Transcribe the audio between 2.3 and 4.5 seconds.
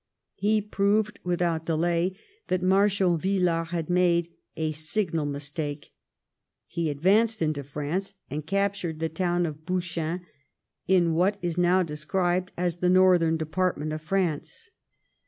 that Marshal Villars had made